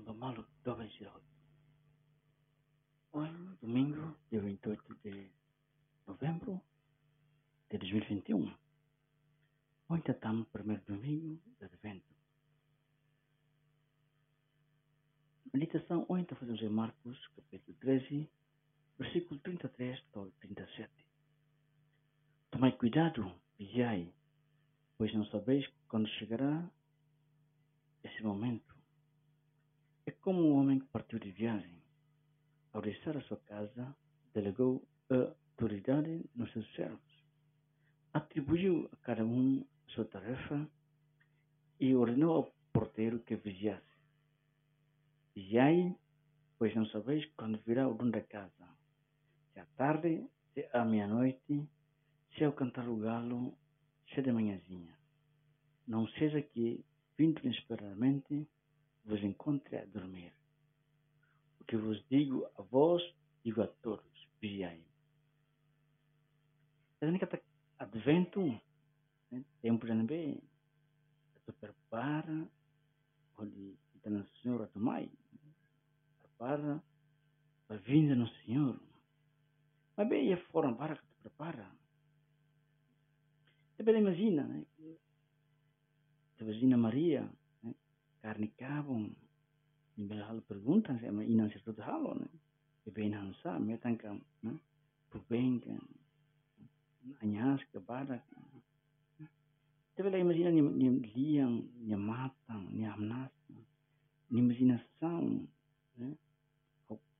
Lembra 0.00 0.14
malu 0.14 0.46
doga 0.64 0.84
Israel. 0.86 1.20
Hoje, 3.12 3.58
domingo, 3.60 4.16
dia 4.30 4.40
28 4.40 4.94
de 5.04 5.30
novembro 6.06 6.58
de 7.68 7.76
2021. 7.76 8.50
Ontem 9.90 10.12
estamos 10.12 10.38
no 10.40 10.46
primeiro 10.46 10.82
domingo 10.86 11.38
do 11.58 11.64
evento. 11.66 12.14
Meditação 15.52 16.06
ontem 16.08 16.34
fazemos 16.34 16.62
em 16.62 16.70
Marcos, 16.70 17.18
capítulo 17.36 17.76
13, 17.80 18.30
versículo 18.98 19.38
33 19.40 20.02
ao 20.14 20.30
37. 20.30 20.90
Tomai 22.50 22.72
cuidado, 22.78 23.30
vigiai, 23.58 24.10
pois 24.96 25.12
não 25.12 25.26
sabeis 25.26 25.68
quando 25.88 26.08
chegará 26.08 26.70
esse 28.02 28.22
momento. 28.22 28.69
É 30.10 30.12
como 30.22 30.42
um 30.42 30.56
homem 30.58 30.80
que 30.80 30.86
partiu 30.86 31.20
de 31.20 31.30
viagem. 31.30 31.80
Ao 32.72 32.82
deixar 32.82 33.16
a 33.16 33.20
sua 33.28 33.36
casa, 33.36 33.96
delegou 34.34 34.84
a 35.08 35.14
autoridade 35.14 36.28
nos 36.34 36.52
seus 36.52 36.68
servos. 36.74 37.24
Atribuiu 38.12 38.90
a 38.92 38.96
cada 39.06 39.24
um 39.24 39.64
sua 39.86 40.04
tarefa 40.06 40.68
e 41.78 41.94
ordenou 41.94 42.32
ao 42.34 42.52
porteiro 42.72 43.20
que 43.20 43.36
vigiasse. 43.36 43.94
Vigiai, 45.32 45.94
pois 46.58 46.74
não 46.74 46.86
sabeis 46.86 47.24
quando 47.36 47.62
virá 47.64 47.86
o 47.86 47.94
dono 47.94 48.10
da 48.10 48.22
casa. 48.22 48.66
Se 49.52 49.60
à 49.60 49.66
tarde, 49.76 50.26
se 50.52 50.68
à 50.72 50.84
meia-noite, 50.84 51.68
se 52.34 52.42
ao 52.42 52.52
cantar 52.52 52.88
o 52.88 52.96
galo, 52.96 53.56
se 54.12 54.20
de 54.20 54.32
manhãzinha. 54.32 54.98
Não 55.86 56.08
seja 56.08 56.42
que, 56.42 56.84
vindo 57.16 57.40
inesperadamente, 57.44 58.48
vos 59.10 59.22
encontre 59.22 59.76
a 59.78 59.84
dormir. 59.86 60.32
O 61.60 61.64
que 61.64 61.76
vos 61.76 62.02
digo 62.08 62.46
a 62.56 62.62
vós, 62.62 63.02
digo 63.44 63.62
a 63.62 63.66
todos, 63.66 64.28
vigiai. 64.40 64.82
Kata 67.00 67.40
advento, 67.78 68.60
tempo 69.60 69.86
dan 69.86 70.06
be, 70.06 70.40
tu 71.44 71.52
prepara, 71.54 72.48
olhe, 73.36 73.76
dan 74.04 74.24
Senhor 74.40 74.62
atomai, 74.62 75.10
prepara, 76.22 76.82
a 77.68 77.74
vinda 77.76 78.14
no 78.14 78.28
Senhor. 78.44 78.78
Mas 79.96 80.08
bem, 80.08 80.32
é 80.32 80.36
fora 80.36 80.72
para 80.74 80.96
que 80.96 81.02
tu 81.02 81.14
prepara. 81.22 81.70
Você 83.76 83.82
imagina, 83.82 84.44
né? 84.44 84.64
Você 86.36 86.44
imagina 86.44 86.76
Maria, 86.76 87.30
carne 88.22 88.48
kabung. 88.56 89.10
Ni 89.96 90.04
bela 90.06 90.28
hal 90.28 90.40
pergunta 90.44 90.96
saya 91.00 91.12
ma 91.12 91.24
ina 91.24 91.48
sirtu 91.50 91.76
halo 91.82 92.16
ne 92.16 92.28
ben 92.90 93.12
hansa 93.12 93.58
metan 93.58 93.94
kam 93.98 94.20
ne 94.42 94.56
pubeng 95.10 95.60
kan 95.60 95.80
anyas 97.22 97.60
ke. 97.72 97.80
Badak 97.80 98.22
te 99.94 100.00
bela 100.00 100.16
imagina 100.16 100.52
ni 100.52 100.62
ni 100.62 100.88
liang 101.12 101.64
ni 101.80 101.96
matang 101.96 102.70
ni 102.72 102.84
amnas. 102.84 103.32
Ni 104.30 104.40
imagina 104.40 104.80
sang 105.00 105.48
ne 105.98 106.16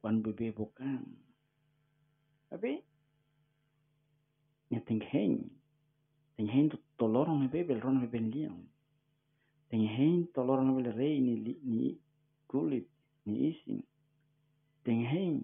kwan 0.00 0.20
bebe 0.20 0.52
bukan. 0.52 1.04
Tapi 2.50 2.82
ni 4.70 4.78
ting 4.84 5.00
hen 5.00 5.50
ting 6.36 6.48
hen 6.50 6.68
tu 6.68 6.76
tolorong 6.98 7.48
bebe 7.48 7.78
ron 7.80 8.02
bebe 8.04 8.20
liang 8.20 8.60
Tem 9.68 9.86
hen 9.86 10.26
tolor 10.32 10.62
no 10.62 10.74
bele 10.76 10.90
rei 10.90 11.20
ni 11.20 11.58
ni 11.62 12.00
kulit 12.46 12.88
ni 13.24 13.50
isim. 13.50 13.82
Tem 14.84 15.04
hen 15.04 15.42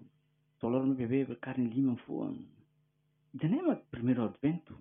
tolor 0.58 0.86
no 0.86 0.94
bebê 0.94 1.26
carne 1.40 1.68
lima 1.68 1.96
fuan. 2.06 2.46
Danema 3.34 3.76
primeiro 3.90 4.24
advento. 4.24 4.78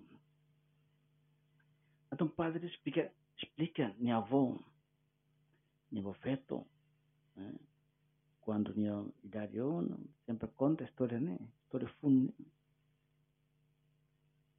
Então 2.12 2.28
padre 2.28 2.66
explica 2.66 3.10
explica 3.36 3.94
minha 3.98 4.16
avó, 4.16 4.58
minha 5.90 6.02
avó 6.02 6.12
feto, 6.14 6.64
quando 8.40 8.74
minha 8.74 9.04
idade 9.24 9.58
ano 9.58 9.98
sempre 10.26 10.48
conta 10.56 10.84
a 10.84 10.86
história 10.86 11.18
né, 11.18 11.38
história 11.64 11.88
fundo. 12.00 12.32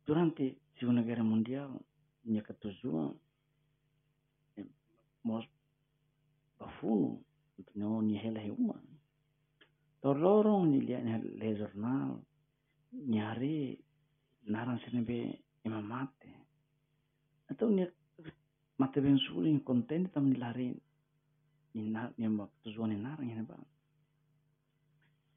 Durante 0.06 0.58
a 0.76 0.80
Segunda 0.80 1.02
Guerra 1.02 1.24
Mundial, 1.24 1.82
minha 2.26 2.42
catuzuan 2.42 3.16
mos 5.24 5.46
bafunu 6.60 7.10
no 7.76 8.02
ni 8.02 8.16
hela 8.24 8.42
huma 8.48 8.76
to 10.02 10.14
lorong 10.14 10.66
ni 10.72 10.80
lia 10.88 11.00
le 11.40 11.50
jurnal 11.60 12.12
ni 13.10 13.18
hari 13.20 13.80
naran 14.52 14.80
sene 14.84 15.02
be 15.08 15.18
ema 15.66 15.80
mate 15.82 16.30
atau 17.50 17.70
ni 17.70 17.84
mate 18.80 18.98
ben 19.04 19.18
konten 19.68 20.12
tam 20.14 20.26
ni 20.30 20.36
lari 20.44 20.68
ni 21.74 21.82
na 21.94 22.12
ni 22.18 22.28
ma 22.28 22.46
tujuan 22.64 22.90
ni 22.92 22.98
naran 23.06 23.26
ni 23.28 23.44
ba 23.50 23.58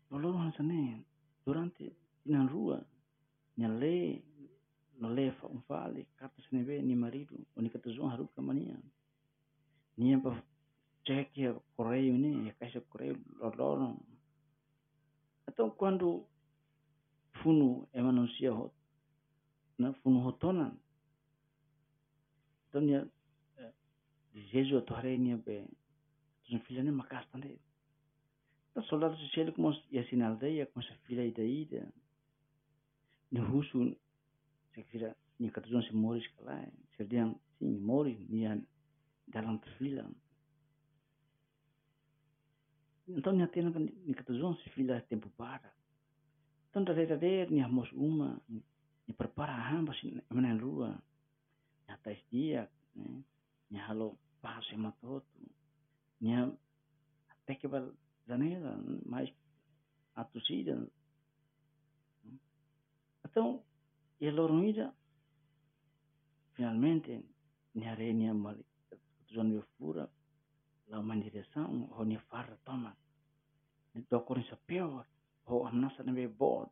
to 0.08 0.14
lorong 0.18 0.52
sene 0.56 0.80
durante 1.44 1.86
inan 2.26 2.48
rua 2.48 2.78
ni 3.56 3.66
le 3.80 3.96
no 5.00 5.08
le 5.16 5.30
fa 5.38 5.46
un 5.46 5.60
fale 5.68 6.02
ni 6.88 6.94
marido 6.94 7.36
oni 7.56 7.68
katujuan 7.70 8.10
haruka 8.10 8.42
mania 8.42 8.76
Nia 9.96 10.18
pa 10.18 10.30
check 11.04 11.36
ya 11.36 11.54
correio 11.76 12.12
ni 12.12 12.46
ya 12.46 12.52
caixa 12.54 12.80
correio 12.80 13.16
lorong. 13.38 13.98
Então 15.48 15.70
quando 15.70 16.26
funu 17.42 17.88
emanuncia 17.92 18.52
hot 18.52 18.74
na 19.78 19.92
funu 19.92 20.20
hotona 20.20 20.76
então 22.68 22.80
nia 22.80 23.08
desejo 24.34 24.82
torre 24.82 25.16
nia 25.16 25.36
be 25.36 25.64
tua 26.44 26.58
filha 26.60 26.82
nem 26.82 26.92
makas 26.92 27.26
tande. 27.30 27.58
Então 28.70 28.82
soldado 28.84 29.16
se 29.16 29.40
ele 29.40 29.52
como 29.52 29.72
ya 29.90 30.04
sinaldeia 30.08 30.66
com 30.66 30.82
sua 30.82 30.96
filha 31.06 31.24
ida 31.24 31.42
ida. 31.42 31.92
Ni 33.32 33.40
husu 33.40 33.96
se 34.74 34.82
kira 34.82 35.16
ni 35.38 35.50
katuzon 35.50 35.82
se 35.82 35.92
moris 35.92 36.26
kala 36.36 36.68
se 36.96 37.04
dia 37.04 37.24
sim 37.58 37.80
moris 37.80 38.18
nia 38.28 38.60
dalam 39.26 39.58
fila. 39.78 40.08
Então, 43.08 43.32
minha 43.32 43.48
tena 43.48 43.70
ni 43.70 44.14
katuzon 44.14 44.56
se 44.56 44.70
fila 44.70 45.00
tempo 45.02 45.30
para. 45.36 45.72
Então, 46.70 46.84
da 46.84 46.92
reda 46.92 47.16
der 47.16 47.50
ni 47.50 47.60
amos 47.62 47.90
uma 47.92 48.40
ni 49.06 49.14
prepara 49.14 49.54
hamba 49.54 49.94
si 49.94 50.22
mana 50.30 50.58
rua. 50.58 51.02
Ni 51.86 51.94
atas 51.94 52.18
dia, 52.30 52.70
né? 52.94 53.22
Ni 53.70 53.78
halo 53.78 54.18
passe 54.40 54.76
matoto. 54.76 55.38
Ni 56.20 56.34
até 57.28 57.54
que 57.54 57.68
vai 57.68 57.82
janela, 58.26 58.76
mais 59.04 59.32
a 60.14 60.24
torcida. 60.24 60.88
Então, 63.24 63.62
e 64.20 64.28
a 64.28 64.32
loromida, 64.32 64.94
finalmente, 66.54 67.22
ni 67.74 67.86
arenia 67.86 68.34
malik 68.34 68.66
tujuan 68.66 68.75
yo 69.30 69.62
fura 69.78 70.08
la 70.88 71.02
mandireção 71.02 71.88
ho 71.90 72.04
ni 72.04 72.16
far 72.28 72.58
toma. 72.64 72.96
Ni 73.94 74.04
dokor 74.10 74.42
sa 74.48 74.56
pio 74.66 75.04
ho 75.46 75.66
amnasa 75.66 76.02
na 76.02 76.12
be 76.12 76.26
bod 76.28 76.68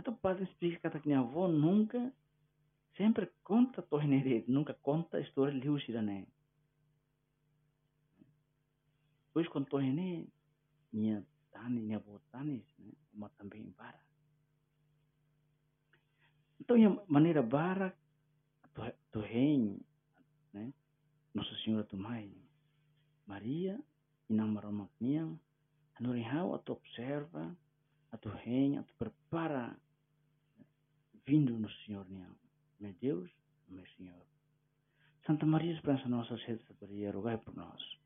Então, 0.00 0.14
padre 0.14 0.44
explica 0.44 0.78
kata 0.80 1.00
que 1.00 1.12
avó 1.12 1.48
nunca 1.48 2.12
sempre 2.96 3.30
conta 3.42 3.82
to 3.82 4.00
henere 4.00 4.44
nunca 4.48 4.74
conta 4.74 5.16
a 5.16 5.20
história 5.20 5.52
liu 5.52 5.78
sirane 5.80 6.26
pois 9.32 9.48
contou 9.48 9.80
hene 9.80 10.28
minha 10.92 11.24
tani 11.52 11.80
minha 11.80 11.98
avó 11.98 12.20
tani 12.30 12.64
né 12.78 12.92
uma 13.12 13.28
também 13.30 13.70
bara 13.76 14.00
então 16.60 16.76
a 16.76 17.04
maneira 17.06 17.42
bara 17.42 17.94
to 18.74 18.82
to 19.12 19.20
hen 19.20 19.62
né? 19.74 19.87
Nossa 21.68 21.84
Senhora 21.84 21.84
Tomai, 21.84 22.32
Maria, 23.26 23.78
inamaramak 24.30 24.88
niang, 25.00 25.38
anurihaw 26.00 26.54
at 26.54 26.70
observa, 26.70 27.54
at 28.10 28.24
uheng, 28.24 28.78
at 28.78 28.88
prepara, 28.96 29.76
vindo 31.26 31.58
no 31.58 31.68
Senhor 31.84 32.08
niang. 32.08 32.34
Meu 32.80 32.94
Deus, 33.02 33.30
meu 33.68 33.84
Senhor. 33.98 34.24
Santa 35.26 35.44
Maria, 35.44 35.74
Esperança 35.74 36.08
Nossa, 36.08 36.38
Sede 36.38 36.64
Maria, 36.80 37.12
rogai 37.12 37.36
por 37.36 37.54
nós. 37.54 37.98